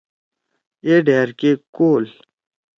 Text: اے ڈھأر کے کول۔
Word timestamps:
اے 0.85 0.93
ڈھأر 1.05 1.29
کے 1.39 1.51
کول۔ 1.75 2.03